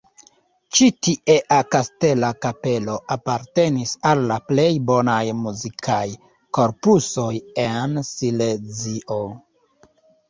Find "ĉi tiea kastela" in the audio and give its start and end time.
0.77-2.31